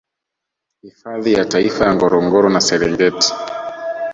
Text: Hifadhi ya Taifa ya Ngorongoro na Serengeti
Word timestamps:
Hifadhi 0.81 1.33
ya 1.33 1.45
Taifa 1.45 1.85
ya 1.85 1.95
Ngorongoro 1.95 2.49
na 2.49 2.61
Serengeti 2.61 3.33